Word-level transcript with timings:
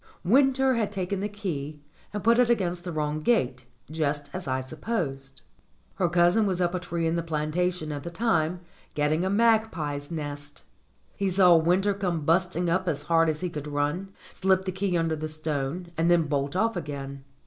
Winter 0.23 0.73
had 0.73 0.91
taken 0.91 1.19
the 1.19 1.29
key 1.29 1.83
and 2.11 2.23
put 2.23 2.39
it 2.39 2.49
against 2.49 2.83
the 2.83 2.91
wrong 2.91 3.19
gate, 3.21 3.67
just 3.91 4.31
as 4.33 4.47
I 4.47 4.59
supposed. 4.61 5.43
Her 5.97 6.09
cousin 6.09 6.47
was 6.47 6.59
up 6.59 6.73
a 6.73 6.79
tree 6.79 7.05
in 7.05 7.15
the 7.15 7.21
plantation 7.21 7.91
at 7.91 8.01
the 8.01 8.09
time, 8.09 8.61
getting 8.95 9.23
a 9.23 9.29
magpie's 9.29 10.09
nest. 10.09 10.63
He 11.15 11.29
saw 11.29 11.55
Winter 11.55 11.93
come 11.93 12.21
busting 12.25 12.67
up 12.67 12.87
as 12.87 13.03
hard 13.03 13.29
as 13.29 13.41
he 13.41 13.49
could 13.51 13.67
run, 13.67 14.11
slip 14.33 14.65
the 14.65 14.71
key 14.71 14.97
under 14.97 15.15
the 15.15 15.29
stone, 15.29 15.91
and 15.97 16.09
then 16.09 16.23
bolt 16.23 16.55
off 16.55 16.75
again. 16.75 17.23